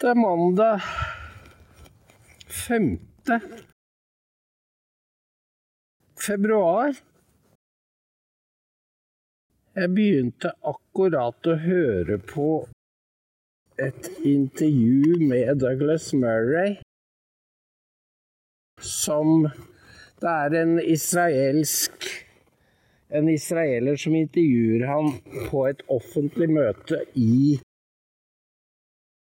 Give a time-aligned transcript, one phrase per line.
[0.00, 0.80] Det er mandag
[2.46, 2.98] 5.
[6.26, 6.94] februar.
[9.74, 12.46] Jeg begynte akkurat å høre på
[13.74, 16.78] et intervju med Douglas Murray,
[18.78, 19.48] som
[20.22, 22.06] Det er en israelsk
[23.10, 25.16] En israeler som intervjuer han
[25.50, 27.58] på et offentlig møte i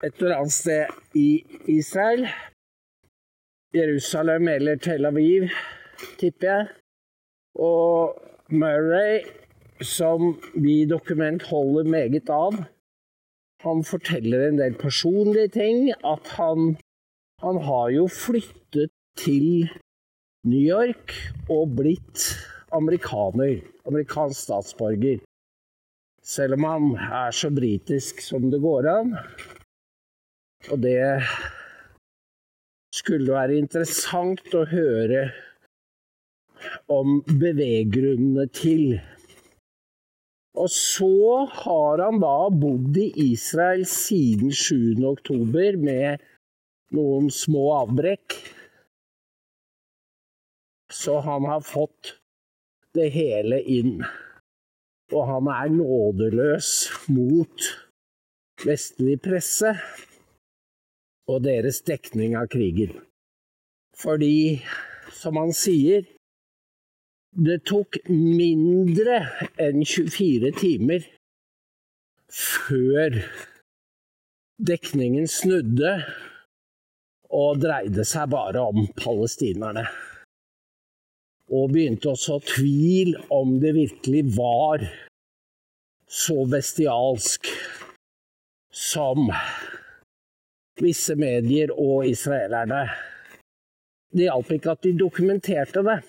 [0.03, 0.85] et eller annet sted
[1.15, 2.27] i Israel.
[3.75, 5.49] Jerusalem eller Tel Aviv,
[6.19, 6.67] tipper jeg.
[7.55, 9.23] Og Murray,
[9.81, 12.55] som vi i Dokument holder meget av,
[13.65, 15.89] han forteller en del personlige ting.
[16.03, 16.75] At han,
[17.43, 19.69] han har jo flyttet til
[20.45, 21.15] New York
[21.49, 22.27] og blitt
[22.71, 23.63] amerikaner.
[23.87, 25.19] Amerikansk statsborger.
[26.25, 29.15] Selv om han er så britisk som det går an.
[30.73, 31.21] Og det
[32.95, 35.27] skulle være interessant å høre
[36.89, 38.95] om beveggrunnene til.
[40.55, 45.03] Og så har han da bodd i Israel siden 7.
[45.05, 46.23] oktober med
[46.95, 48.37] noen små avbrekk.
[50.89, 52.15] Så han har fått
[52.95, 53.99] det hele inn.
[55.13, 56.71] Og han er nådeløs
[57.11, 57.69] mot
[58.65, 59.75] vestlig presse
[61.31, 62.93] og deres dekning av krigen.
[63.95, 64.61] Fordi,
[65.15, 66.05] som han sier,
[67.35, 69.19] det tok mindre
[69.59, 71.03] enn 24 timer
[72.31, 73.17] før
[74.69, 75.97] dekningen snudde
[77.35, 79.83] og dreide seg bare om palestinerne.
[81.51, 84.85] Og begynte å så tvil om det virkelig var
[86.09, 87.51] så bestialsk
[88.75, 89.27] som
[90.81, 92.87] visse medier og israelerne.
[94.15, 96.01] Det hjalp ikke at de dokumenterte det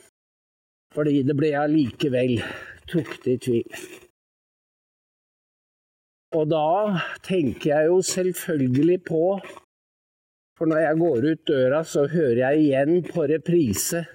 [0.97, 2.39] fordi det ble allikevel
[2.89, 3.81] trukket i tvil.
[6.37, 9.25] Og da tenker jeg jo selvfølgelig på
[10.57, 14.07] For når jeg går ut døra, så hører jeg igjen på reprise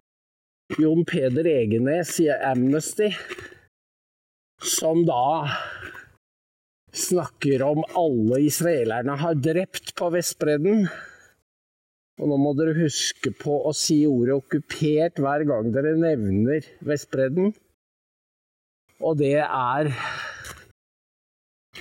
[0.82, 3.12] Jon Peder Egenes i Amnesty,
[4.58, 5.52] som da
[6.92, 10.86] snakker om alle israelerne har drept på Vestbredden.
[12.22, 17.54] Og nå må dere huske på å si ordet 'okkupert' hver gang dere nevner Vestbredden.
[19.02, 19.94] Og det er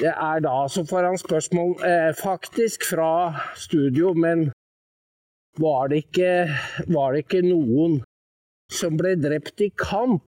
[0.00, 4.52] Det er da så får han spørsmål eh, faktisk fra studio, men
[5.58, 6.48] var det, ikke,
[6.94, 7.98] var det ikke noen
[8.72, 10.29] som ble drept i kamp?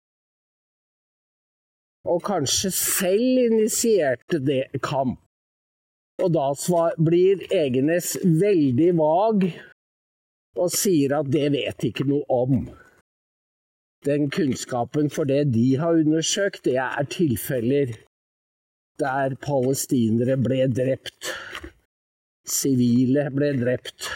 [2.07, 5.19] Og kanskje selv initierte det kamp?
[6.23, 6.49] Og da
[6.97, 9.43] blir Egenes veldig vag
[10.57, 12.63] og sier at det vet ikke noe om.
[14.07, 17.93] Den kunnskapen for det de har undersøkt, det er tilfeller
[18.97, 21.33] der palestinere ble drept.
[22.47, 24.09] Sivile ble drept.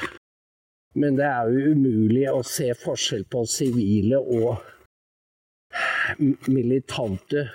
[0.98, 4.58] Men det er jo umulig å se forskjell på sivile og
[6.50, 7.46] militante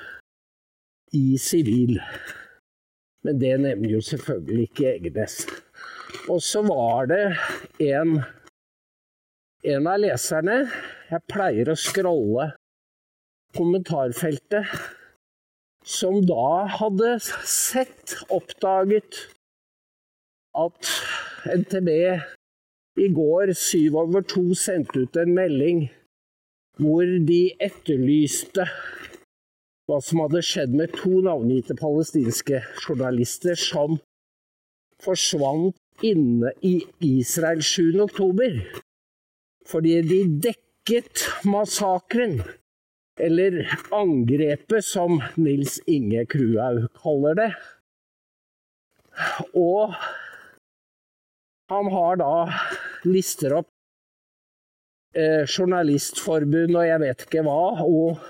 [1.15, 2.01] i sivil.
[3.27, 5.45] Men det nevner jo selvfølgelig ikke Egenes.
[6.31, 7.23] Og så var det
[7.83, 8.19] en
[9.67, 10.61] en av leserne
[11.11, 12.53] Jeg pleier å scrolle
[13.57, 14.69] kommentarfeltet.
[15.87, 19.21] Som da hadde sett, oppdaget,
[20.59, 20.91] at
[21.47, 21.91] NTB
[22.99, 25.85] i går syv over to sendte ut en melding
[26.81, 28.67] hvor de etterlyste
[29.87, 34.01] hva som hadde skjedd med to navngitte palestinske journalister som
[35.03, 38.03] forsvant inne i Israel 7.
[38.09, 38.59] oktober
[39.67, 42.39] fordi de dekket massakren.
[43.19, 43.65] Eller
[43.97, 47.49] angrepet, som Nils Inge Kruhaug kaller det.
[49.57, 49.95] Og
[51.73, 52.35] han har da
[53.09, 53.71] lister opp
[55.17, 58.21] eh, Journalistforbund og jeg vet ikke hva, og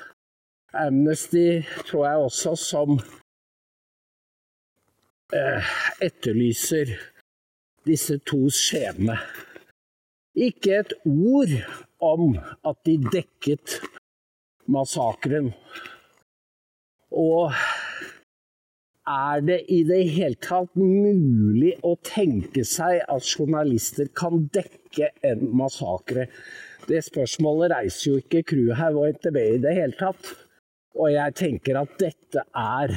[0.78, 2.98] Amnesty tror jeg også, som
[5.34, 5.74] eh,
[6.04, 6.92] etterlyser
[7.86, 9.18] disse to skjebne.
[10.36, 11.52] Ikke et ord
[12.02, 12.36] om
[12.66, 13.80] at de dekket
[14.68, 15.52] massakren.
[17.16, 17.54] Og
[19.06, 25.46] er det i det hele tatt mulig å tenke seg at journalister kan dekke en
[25.56, 26.26] massakre?
[26.86, 30.34] Det spørsmålet reiser jo ikke Kruhaug og NTB i det hele tatt.
[30.96, 32.94] Og jeg tenker at dette er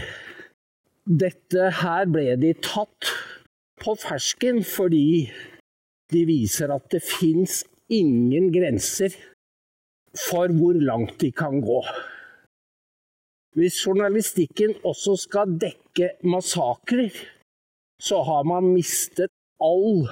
[1.10, 3.08] Dette her ble de tatt
[3.82, 5.32] på fersken fordi
[6.14, 9.16] de viser at det fins ingen grenser
[10.28, 11.80] for hvor langt de kan gå.
[13.58, 17.10] Hvis journalistikken også skal dekke massakrer,
[18.02, 20.06] så har man mistet all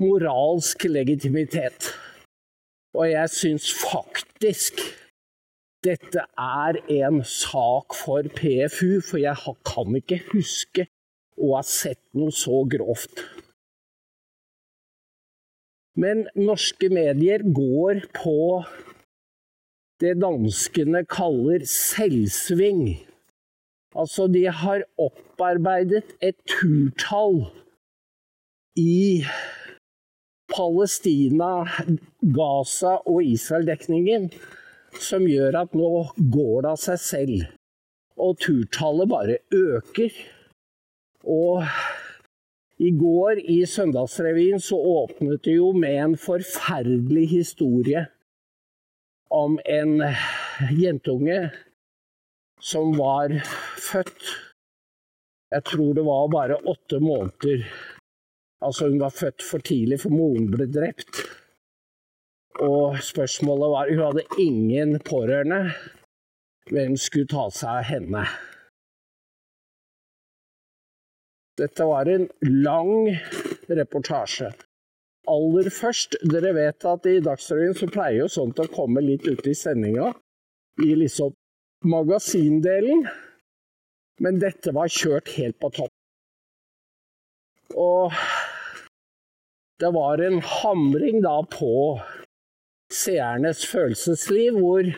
[0.00, 1.92] moralsk legitimitet.
[2.96, 4.80] Og jeg syns faktisk
[5.88, 10.88] dette er en sak for PFU, for jeg kan ikke huske
[11.38, 13.22] å ha sett noe så grovt.
[15.98, 18.38] Men norske medier går på
[20.02, 22.84] det danskene kaller selvsving.
[23.98, 27.48] Altså, de har opparbeidet et turtall
[28.78, 29.24] i
[30.52, 31.66] Palestina,
[32.22, 34.30] Gaza og Israel-dekningen
[34.96, 35.92] som gjør at nå
[36.32, 37.46] går det av seg selv.
[38.18, 40.14] Og turtallet bare øker.
[41.28, 41.64] Og
[42.78, 48.06] i går i Søndagsrevyen så åpnet det jo med en forferdelig historie
[49.34, 50.02] om en
[50.78, 51.40] jentunge
[52.60, 53.34] som var
[53.90, 54.34] født
[55.50, 57.62] Jeg tror det var bare åtte måneder.
[58.60, 61.22] Altså, hun var født for tidlig, for moren ble drept.
[62.64, 65.74] Og spørsmålet var Hun hadde ingen pårørende.
[66.70, 68.24] Hvem skulle ta seg av henne?
[71.58, 73.14] Dette var en lang
[73.68, 74.52] reportasje
[75.28, 79.52] aller først, dere vet at i Dagsrevyen så pleier jo sånt å komme litt ute
[79.52, 80.12] i sendinga,
[80.84, 81.34] i liksom
[81.88, 83.06] magasindelen.
[84.24, 85.92] Men dette var kjørt helt på topp.
[87.78, 88.14] Og
[89.78, 91.70] det var en hamring da på
[92.92, 94.90] seernes følelsesliv, hvor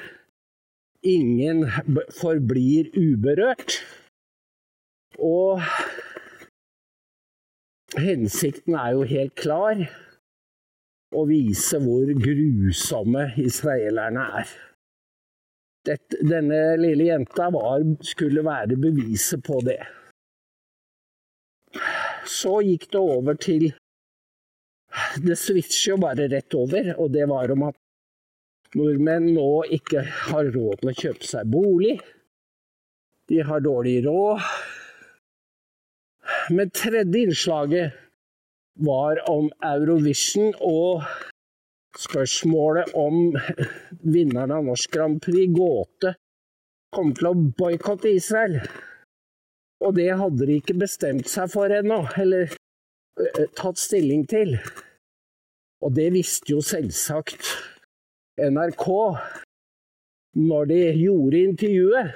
[1.02, 1.66] ingen
[2.20, 3.81] forblir uberørt.
[5.19, 5.60] Og
[7.98, 9.82] hensikten er jo helt klar
[11.10, 14.52] å vise hvor grusomme israelerne er.
[15.87, 19.81] Dette, denne lille jenta var, skulle være beviset på det.
[22.28, 23.70] Så gikk det over til
[25.22, 27.76] Det switcher jo bare rett over, og det var om at
[28.78, 31.96] nordmenn nå ikke har råd til å kjøpe seg bolig.
[33.31, 34.44] De har dårlig råd.
[36.55, 37.99] Men tredje innslaget
[38.81, 41.05] var om Eurovision og
[41.99, 43.34] spørsmålet om
[44.06, 46.14] vinneren av Norsk Grand Prix, Gåte,
[46.94, 48.61] kom til å boikotte Israel.
[49.81, 52.55] Og det hadde de ikke bestemt seg for ennå, eller
[53.58, 54.56] tatt stilling til.
[55.81, 57.55] Og det visste jo selvsagt
[58.48, 58.87] NRK
[60.40, 62.14] når de gjorde intervjuet.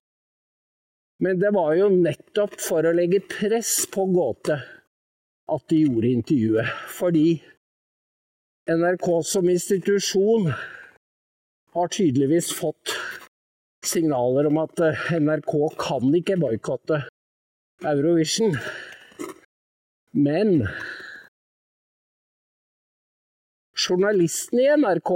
[1.23, 4.59] Men det var jo nettopp for å legge press på Gåte
[5.55, 6.71] at de gjorde intervjuet.
[6.97, 7.29] Fordi
[8.71, 10.51] NRK som institusjon
[11.75, 12.95] har tydeligvis fått
[13.85, 17.03] signaler om at eh, NRK kan ikke boikotte
[17.85, 18.57] Eurovision.
[20.15, 20.63] Men
[23.75, 25.13] journalistene i NRK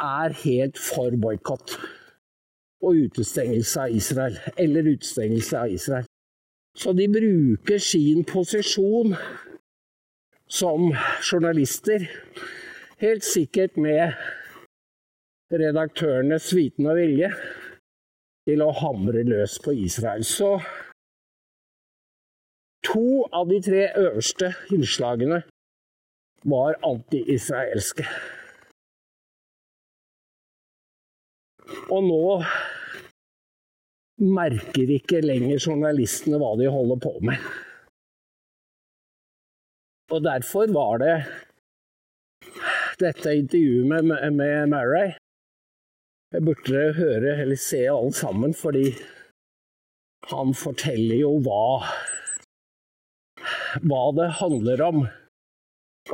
[0.00, 1.76] er helt for boikott
[2.82, 4.38] og utestengelse av Israel.
[4.58, 6.08] Eller utestengelse av Israel.
[6.76, 9.14] Så de bruker sin posisjon
[10.48, 12.06] som journalister,
[13.00, 14.12] helt sikkert med
[15.52, 17.32] redaktørenes vitende vilje,
[18.48, 20.24] til å hamre løs på Israel.
[20.24, 20.56] Så
[22.88, 25.42] to av de tre øverste innslagene
[26.48, 28.08] var anti-israelske.
[31.92, 32.22] Og nå
[34.22, 37.40] merker ikke lenger journalistene hva de holder på med.
[40.12, 41.16] Og derfor var det
[43.00, 45.14] dette intervjuet med, med Murray
[46.32, 48.92] Jeg burde høre eller se alle sammen, fordi
[50.30, 51.82] han forteller jo hva,
[53.82, 55.02] hva det handler om,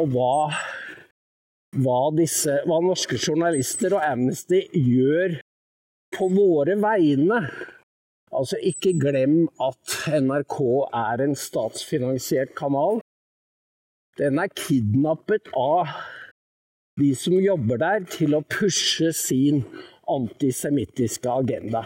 [0.01, 0.33] og hva,
[1.85, 5.39] hva, disse, hva norske journalister og Amnesty gjør
[6.19, 7.43] på våre vegne.
[8.35, 10.59] Altså, ikke glem at NRK
[10.93, 13.01] er en statsfinansiert kanal.
[14.19, 15.95] Den er kidnappet av
[16.99, 19.63] de som jobber der, til å pushe sin
[20.11, 21.85] antisemittiske agenda.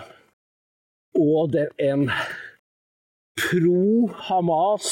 [1.19, 2.07] Og det er en
[3.37, 4.89] pro-Hamas,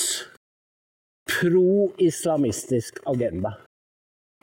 [1.30, 3.56] pro-islamistisk agenda.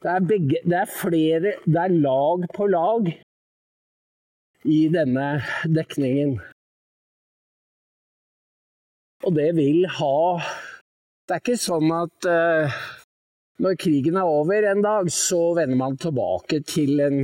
[0.01, 3.07] Det er, begge, det er flere Det er lag på lag
[4.65, 5.27] i denne
[5.65, 6.37] dekningen.
[9.25, 10.17] Og det vil ha
[11.27, 12.75] Det er ikke sånn at uh,
[13.59, 17.17] når krigen er over en dag, så vender man tilbake til en,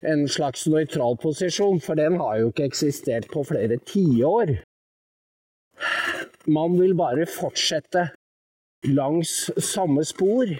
[0.00, 4.54] en slags nøytral posisjon, for den har jo ikke eksistert på flere tiår.
[6.48, 8.06] Man vil bare fortsette
[8.88, 10.54] langs samme spor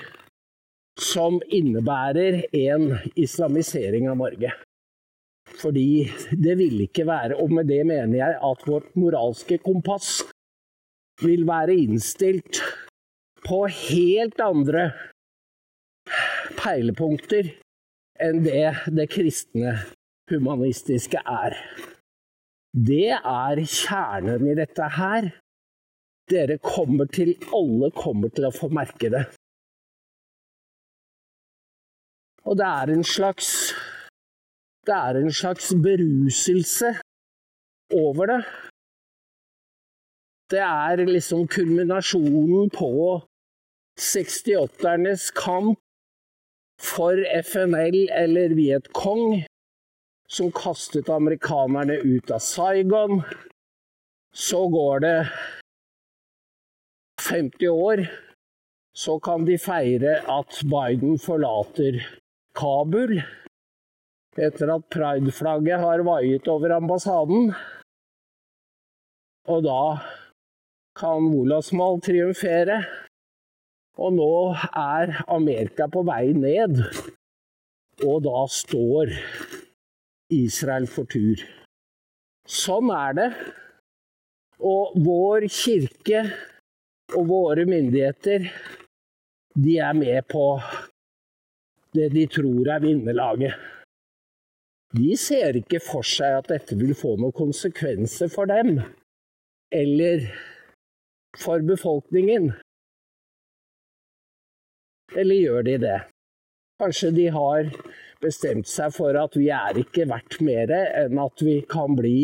[1.01, 4.53] som innebærer en islamisering av Norge.
[5.57, 10.21] Fordi det vil ikke være, og med det mener jeg at vårt moralske kompass
[11.23, 12.61] vil være innstilt
[13.47, 14.91] på helt andre
[16.61, 17.49] peilepunkter
[18.23, 19.79] enn det det kristne
[20.31, 21.57] humanistiske er.
[22.77, 25.31] Det er kjernen i dette her.
[26.29, 29.25] Dere kommer til, alle kommer til å få merke det.
[32.47, 33.51] Og det er en slags
[34.87, 36.93] Det er en slags beruselse
[37.91, 38.43] over det.
[40.51, 42.91] Det er liksom kulminasjonen på
[43.99, 45.79] 68-ernes kamp
[46.79, 49.43] for FNL eller Vietcong,
[50.29, 53.23] som kastet amerikanerne ut av Saigon.
[54.35, 55.19] Så går det
[57.31, 58.05] 50 år,
[58.95, 61.99] så kan de feire at Biden forlater
[62.55, 63.19] Kabul
[64.37, 67.51] etter at prideflagget har vaiet over ambassaden.
[69.49, 69.83] Og da
[70.99, 72.81] kan Wolasmal triumfere.
[73.97, 74.33] Og nå
[74.77, 76.83] er Amerika på vei ned,
[78.05, 79.15] og da står
[80.37, 81.41] Israel for tur.
[82.45, 83.31] Sånn er det.
[84.61, 86.27] Og vår kirke
[87.17, 88.51] og våre myndigheter,
[89.57, 90.45] de er med på
[91.97, 93.57] det de tror er vinnerlaget.
[94.97, 98.79] De ser ikke for seg at dette vil få noen konsekvenser for dem,
[99.75, 100.29] eller
[101.37, 102.53] for befolkningen.
[105.17, 105.99] Eller gjør de det?
[106.81, 107.71] Kanskje de har
[108.23, 112.19] bestemt seg for at vi er ikke verdt mer enn at vi kan bli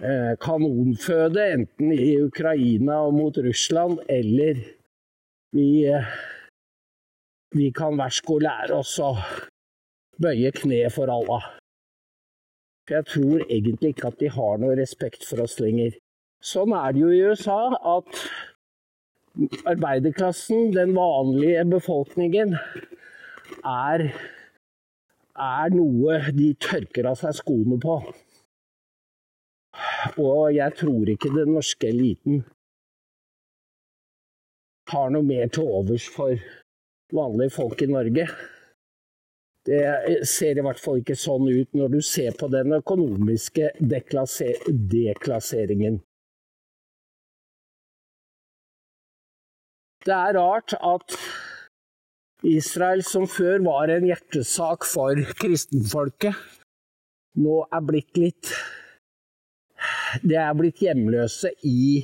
[0.00, 4.54] Eh, kanonføde, enten i Ukraina og mot Russland, eller
[5.52, 6.06] vi, eh,
[7.54, 9.12] vi kan vær så lære oss å
[10.18, 11.61] bøye kne for Allah.
[12.86, 15.94] For jeg tror egentlig ikke at de har noe respekt for oss lenger.
[16.42, 18.22] Sånn er det jo i USA at
[19.70, 22.56] arbeiderklassen, den vanlige befolkningen,
[23.62, 24.08] er,
[25.38, 28.00] er noe de tørker av seg skoene på.
[30.18, 32.42] Og jeg tror ikke den norske eliten
[34.92, 36.34] har noe mer til overs for
[37.14, 38.26] vanlige folk i Norge.
[39.66, 46.00] Det ser i hvert fall ikke sånn ut når du ser på den økonomiske deklasseringen.
[50.02, 51.14] Det er rart at
[52.42, 56.34] Israel, som før var en hjertesak for kristenfolket,
[57.38, 58.50] nå er blitt litt
[60.22, 62.02] det er blitt hjemløse i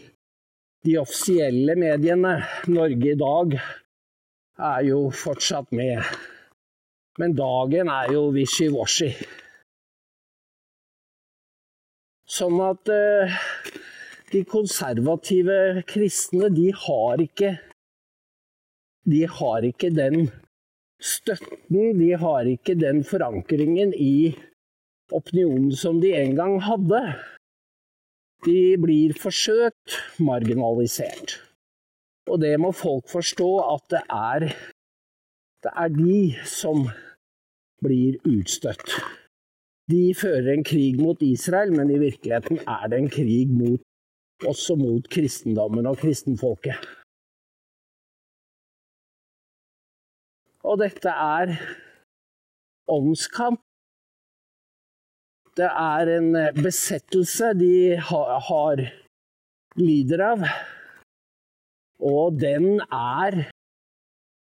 [0.87, 2.39] de offisielle mediene.
[2.71, 6.03] Norge i dag er jo fortsatt med.
[7.19, 9.11] Men dagen er jo wishy-washy.
[12.29, 13.39] Sånn at uh,
[14.31, 17.57] de konservative kristne, de har ikke
[19.09, 20.29] De har ikke den
[21.01, 24.35] støtten, de har ikke den forankringen i
[25.17, 27.01] opinionen som de en gang hadde.
[28.45, 31.39] De blir forsøkt marginalisert.
[32.29, 34.49] Og det må folk forstå at det er,
[35.65, 36.85] det er de som
[37.85, 38.97] blir utstøtt.
[39.89, 43.81] De fører en krig mot Israel, men i virkeligheten er det en krig mot,
[44.47, 46.77] også mot kristendommen og kristenfolket.
[50.69, 51.55] Og dette er
[52.93, 53.63] åndskamp
[55.59, 58.83] det er en eh, besettelse de har,
[59.79, 60.45] lider av.
[61.99, 63.49] Og den er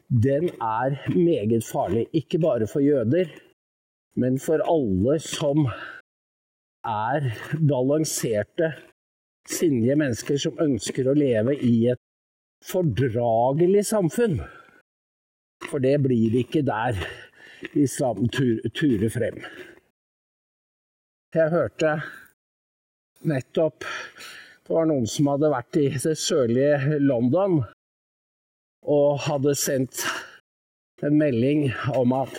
[0.09, 2.07] Den er meget farlig.
[2.13, 3.29] Ikke bare for jøder,
[4.15, 5.67] men for alle som
[6.85, 7.29] er
[7.69, 8.73] balanserte,
[9.49, 12.01] sindige mennesker som ønsker å leve i et
[12.65, 14.39] fordragelig samfunn.
[15.69, 16.97] For det blir ikke der
[17.77, 19.43] islam turer frem.
[21.35, 21.99] Jeg hørte
[23.29, 23.85] nettopp
[24.69, 27.63] det var noen som hadde vært i det sørlige London
[28.88, 30.05] og hadde sendt
[31.03, 32.36] en melding om at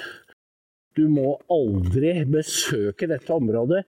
[0.97, 3.85] du må aldri besøke dette området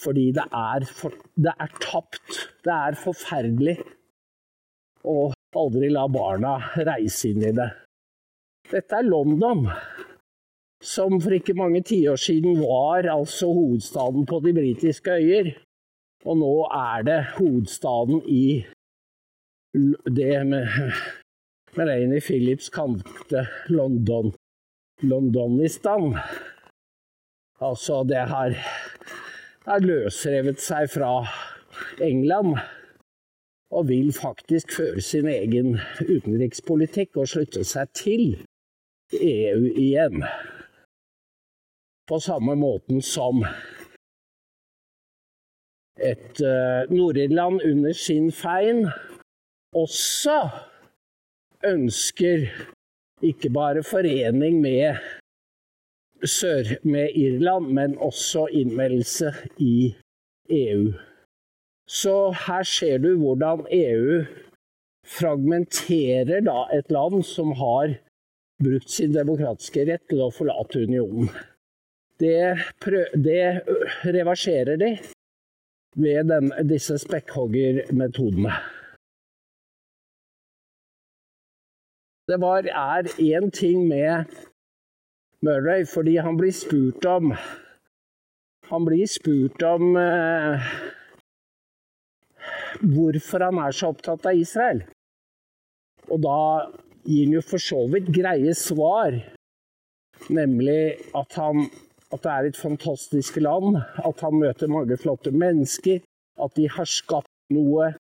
[0.00, 2.48] fordi det er, for, det er tapt.
[2.66, 3.76] Det er forferdelig.
[5.06, 7.68] Og aldri la barna reise inn i det.
[8.72, 9.68] Dette er London,
[10.82, 15.52] som for ikke mange tiår siden var altså hovedstaden på de britiske øyer.
[16.24, 18.64] Og nå er det hovedstaden i
[20.16, 20.34] det
[21.76, 24.34] Melanie Phillips kalte London.
[25.02, 26.18] Londonistan.
[27.60, 28.54] Altså, det har,
[29.66, 31.26] har løsrevet seg fra
[32.02, 32.56] England
[33.74, 38.24] og vil faktisk føre sin egen utenrikspolitikk og slutte seg til
[39.18, 40.22] EU igjen.
[42.06, 43.42] På samme måten som
[45.98, 48.86] et uh, Nord-Irland under sin fein
[49.74, 50.38] også
[51.66, 52.48] ønsker
[53.24, 55.00] ikke bare forening med,
[56.24, 59.94] sør, med Irland, men også innmeldelse i
[60.50, 60.92] EU.
[61.88, 64.24] Så her ser du hvordan EU
[65.04, 67.98] fragmenterer da et land som har
[68.64, 71.28] brukt sin demokratiske rett til å forlate unionen.
[72.20, 72.54] Det,
[73.18, 73.42] det
[74.06, 74.94] reverserer de
[75.96, 78.54] ved den, disse spekkhoggermetodene.
[82.28, 84.24] Det var, er én ting med
[85.42, 87.34] Murray, fordi han blir spurt om
[88.64, 90.62] Han blir spurt om eh,
[92.80, 94.80] hvorfor han er så opptatt av Israel.
[96.08, 96.38] Og da
[97.04, 99.18] gir han jo for så vidt greie svar,
[100.32, 101.68] nemlig at, han,
[102.08, 106.00] at det er et fantastisk land, at han møter mange flotte mennesker,
[106.40, 107.92] at de har skapt noe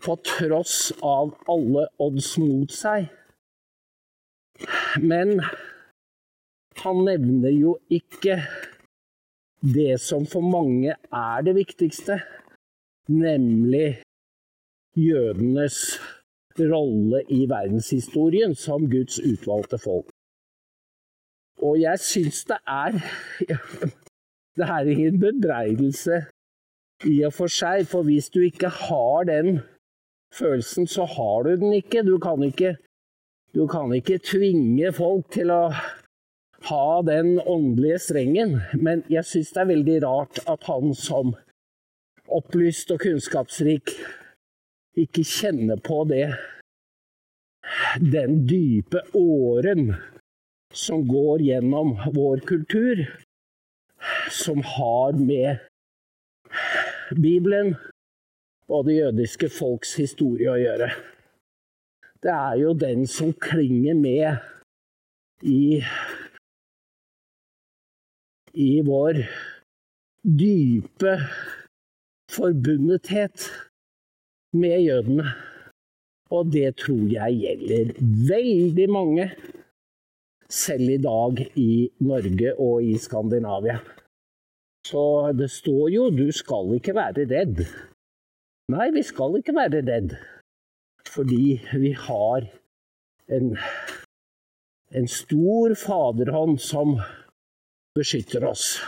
[0.00, 3.12] på tross av alle odds mot seg.
[5.02, 5.40] Men
[6.82, 8.40] han nevner jo ikke
[9.62, 12.20] det som for mange er det viktigste,
[13.08, 14.02] nemlig
[14.98, 15.98] jødenes
[16.58, 20.10] rolle i verdenshistorien som Guds utvalgte folk.
[21.62, 22.98] Og jeg syns det er
[24.58, 26.16] Det er ingen bebreidelse
[27.06, 29.60] i og for seg, for hvis du ikke har den
[30.34, 32.02] følelsen, så har du den ikke.
[32.02, 32.76] Du kan ikke
[33.54, 35.62] du kan ikke tvinge folk til å
[36.68, 41.34] ha den åndelige strengen, men jeg syns det er veldig rart at han som
[42.28, 43.94] opplyst og kunnskapsrik
[44.98, 46.26] ikke kjenner på det
[48.02, 49.92] den dype åren
[50.74, 53.04] som går gjennom vår kultur,
[54.30, 55.64] som har med
[57.16, 57.74] Bibelen
[58.68, 60.90] og det jødiske folks historie å gjøre
[62.22, 64.36] det er jo den som klinger med
[65.42, 65.82] i
[68.58, 69.20] i vår
[70.40, 71.12] dype
[72.32, 73.44] forbundethet
[74.52, 75.28] med jødene.
[76.30, 77.92] Og det tror jeg gjelder
[78.28, 79.28] veldig mange,
[80.50, 83.78] selv i dag i Norge og i Skandinavia.
[84.84, 87.64] Så det står jo 'du skal ikke være redd'.
[88.68, 90.16] Nei, vi skal ikke være redd
[91.08, 92.46] fordi vi har
[93.26, 93.56] en,
[94.90, 96.98] en stor faderhånd som
[97.98, 98.78] beskytter oss.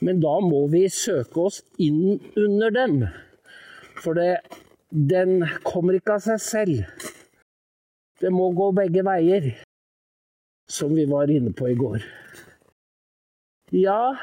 [0.00, 2.98] Men da må vi søke oss inn under den.
[4.02, 4.40] For det,
[4.90, 7.06] den kommer ikke av seg selv.
[8.20, 9.50] Det må gå begge veier,
[10.72, 12.04] som vi var inne på i går.
[13.76, 14.16] Ja,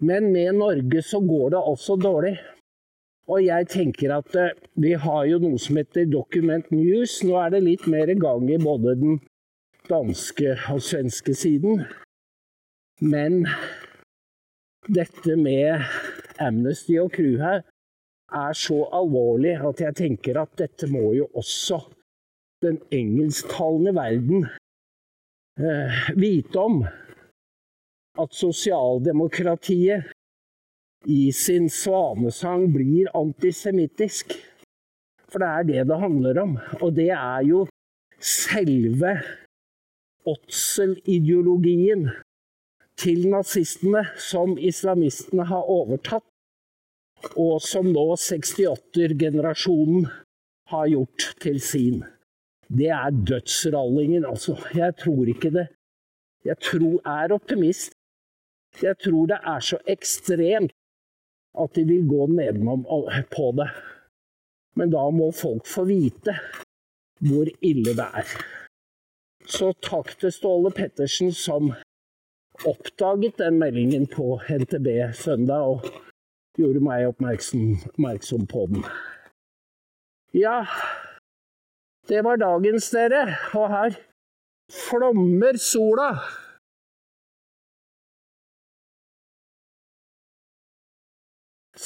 [0.00, 2.36] men med Norge så går det også dårlig.
[3.28, 7.22] Og jeg tenker at eh, vi har jo noe som heter Document News.
[7.24, 9.20] Nå er det litt mer gang i både den
[9.88, 11.86] danske og svenske siden.
[13.00, 13.46] Men
[14.92, 15.86] dette med
[16.42, 17.62] Amnesty og crew her
[18.34, 21.80] er så alvorlig at jeg tenker at dette må jo også
[22.64, 24.46] den engelsktalende verden
[25.60, 26.82] eh, vite om.
[28.20, 30.12] At sosialdemokratiet
[31.06, 34.34] i sin svanesang blir antisemittisk.
[35.28, 36.58] For det er det det handler om.
[36.80, 37.64] Og det er jo
[38.20, 39.18] selve
[40.24, 42.08] åtselideologien
[42.96, 46.24] til nazistene som islamistene har overtatt,
[47.36, 50.06] og som nå 68-generasjonen
[50.70, 52.04] har gjort til sin.
[52.68, 54.56] Det er dødsrallingen, altså.
[54.74, 55.66] Jeg tror ikke det.
[56.44, 57.92] Jeg tror, er optimist.
[58.82, 60.72] Jeg tror det er så ekstremt
[61.62, 62.84] at de vil gå nedenom
[63.30, 63.70] på det.
[64.76, 66.34] Men da må folk få vite
[67.24, 68.30] hvor ille det er.
[69.46, 71.70] Så takk til Ståle Pettersen som
[72.66, 75.86] oppdaget den meldingen på NTB søndag og
[76.58, 78.84] gjorde meg oppmerksom, oppmerksom på den.
[80.34, 80.64] Ja,
[82.08, 83.22] Det var dagens, dere.
[83.56, 83.94] Og her
[84.68, 86.10] flommer sola.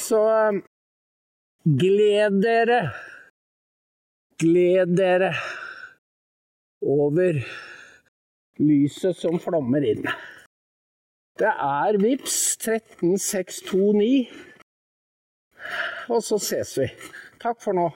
[0.09, 0.61] Så eh,
[1.63, 2.79] gled dere.
[4.41, 5.33] Gled dere
[6.81, 7.37] over
[8.57, 10.07] lyset som flommer inn.
[11.39, 14.29] Det er VIPS 13629.
[16.09, 16.87] Og så ses vi.
[17.43, 17.89] Takk for nå.